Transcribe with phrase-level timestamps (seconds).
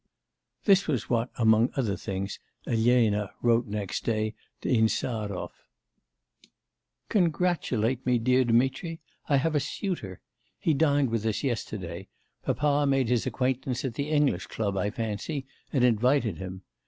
[0.65, 5.51] This was what, among other things, Elena wrote next day to Insarov:
[7.09, 10.19] 'Congratulate me, dear Dmitri, I have a suitor.
[10.57, 12.07] He dined with us yesterday:
[12.41, 16.63] papa made his acquaintance at the English club, I fancy, and invited him.